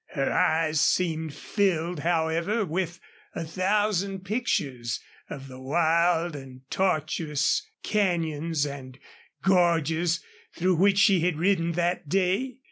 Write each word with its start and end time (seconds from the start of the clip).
Her 0.15 0.33
eyes 0.33 0.81
seemed 0.81 1.31
filled, 1.35 1.99
however, 1.99 2.65
with 2.65 2.99
a 3.35 3.43
thousand 3.43 4.21
pictures 4.25 4.99
of 5.29 5.47
the 5.47 5.59
wild 5.59 6.35
and 6.35 6.61
tortuous 6.71 7.61
canyons 7.83 8.65
and 8.65 8.97
gorges 9.43 10.19
through 10.55 10.77
which 10.77 10.97
she 10.97 11.19
had 11.19 11.37
ridden 11.37 11.73
that 11.73 12.09
day. 12.09 12.57